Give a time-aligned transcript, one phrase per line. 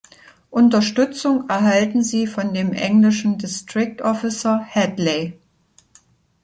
[0.49, 5.37] Unterstützung erhalten sie von dem englischen District Officer "Hedley".